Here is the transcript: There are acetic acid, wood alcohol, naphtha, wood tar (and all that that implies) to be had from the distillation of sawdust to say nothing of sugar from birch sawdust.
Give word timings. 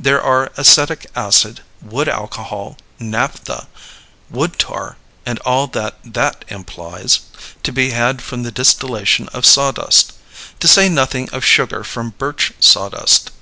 There 0.00 0.22
are 0.22 0.50
acetic 0.56 1.04
acid, 1.14 1.60
wood 1.82 2.08
alcohol, 2.08 2.78
naphtha, 2.98 3.66
wood 4.30 4.58
tar 4.58 4.96
(and 5.26 5.38
all 5.40 5.66
that 5.66 5.98
that 6.02 6.46
implies) 6.48 7.20
to 7.62 7.72
be 7.72 7.90
had 7.90 8.22
from 8.22 8.42
the 8.42 8.50
distillation 8.50 9.28
of 9.34 9.44
sawdust 9.44 10.14
to 10.60 10.66
say 10.66 10.88
nothing 10.88 11.28
of 11.28 11.44
sugar 11.44 11.84
from 11.84 12.14
birch 12.16 12.54
sawdust. 12.58 13.32